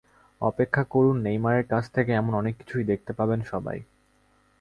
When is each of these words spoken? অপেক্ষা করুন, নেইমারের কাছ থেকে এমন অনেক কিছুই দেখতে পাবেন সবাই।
অপেক্ষা 0.41 0.83
করুন, 0.83 1.15
নেইমারের 1.21 1.65
কাছ 1.67 1.83
থেকে 1.93 2.11
এমন 2.11 2.33
অনেক 2.35 2.53
কিছুই 2.59 2.83
দেখতে 2.83 3.11
পাবেন 3.13 3.39
সবাই। 3.43 3.79